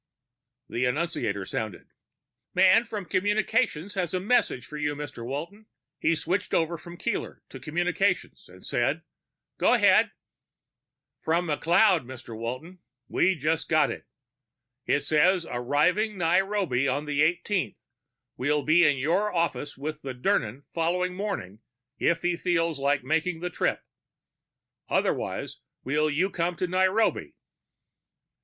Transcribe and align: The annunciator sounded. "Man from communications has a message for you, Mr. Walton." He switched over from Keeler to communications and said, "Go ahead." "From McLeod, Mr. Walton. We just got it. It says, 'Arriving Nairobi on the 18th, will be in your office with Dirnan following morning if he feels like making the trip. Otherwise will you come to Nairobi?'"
The 0.67 0.85
annunciator 0.85 1.45
sounded. 1.45 1.91
"Man 2.55 2.85
from 2.85 3.05
communications 3.05 3.93
has 3.93 4.15
a 4.15 4.19
message 4.19 4.65
for 4.65 4.75
you, 4.77 4.95
Mr. 4.95 5.23
Walton." 5.23 5.67
He 5.99 6.15
switched 6.15 6.55
over 6.55 6.75
from 6.79 6.97
Keeler 6.97 7.43
to 7.49 7.59
communications 7.59 8.49
and 8.49 8.65
said, 8.65 9.03
"Go 9.59 9.75
ahead." 9.75 10.11
"From 11.19 11.45
McLeod, 11.45 12.05
Mr. 12.05 12.35
Walton. 12.35 12.79
We 13.07 13.35
just 13.35 13.69
got 13.69 13.91
it. 13.91 14.07
It 14.87 15.01
says, 15.01 15.45
'Arriving 15.47 16.17
Nairobi 16.17 16.87
on 16.87 17.05
the 17.05 17.21
18th, 17.21 17.85
will 18.37 18.63
be 18.63 18.83
in 18.89 18.97
your 18.97 19.31
office 19.31 19.77
with 19.77 20.01
Dirnan 20.01 20.63
following 20.73 21.13
morning 21.13 21.59
if 21.99 22.23
he 22.23 22.35
feels 22.35 22.79
like 22.79 23.03
making 23.03 23.39
the 23.41 23.51
trip. 23.51 23.83
Otherwise 24.89 25.59
will 25.83 26.09
you 26.09 26.31
come 26.31 26.55
to 26.55 26.65
Nairobi?'" 26.65 27.35